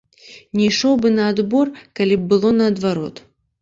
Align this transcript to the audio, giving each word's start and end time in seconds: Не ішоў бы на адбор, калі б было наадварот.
Не 0.59 0.63
ішоў 0.69 0.93
бы 1.03 1.13
на 1.19 1.29
адбор, 1.35 1.73
калі 2.01 2.15
б 2.21 2.29
было 2.35 2.57
наадварот. 2.61 3.27